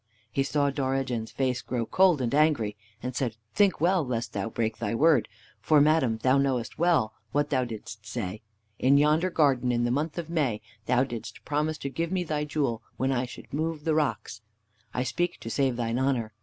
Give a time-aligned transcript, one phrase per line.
[0.31, 4.79] He saw Dorigen's face grow cold and angry, and said, "Think well lest thou break
[4.79, 5.27] thy word,
[5.59, 8.41] for, madam, thou knowest well what thou didst say.
[8.79, 12.45] In yonder garden in the month of May thou didst promise to give me thy
[12.45, 14.41] jewel when I should move the rocks.
[14.91, 16.33] I speak to save thine honor.